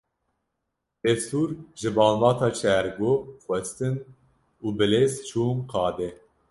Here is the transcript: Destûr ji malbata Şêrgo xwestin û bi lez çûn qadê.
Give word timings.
Destûr 1.03 1.49
ji 1.79 1.89
malbata 1.95 2.49
Şêrgo 2.59 3.13
xwestin 3.43 3.95
û 4.65 4.67
bi 4.77 4.85
lez 4.91 5.13
çûn 5.29 5.57
qadê. 5.71 6.09